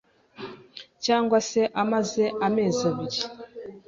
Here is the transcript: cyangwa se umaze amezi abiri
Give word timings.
cyangwa 1.05 1.37
se 1.49 1.61
umaze 1.83 2.25
amezi 2.49 2.81
abiri 2.89 3.19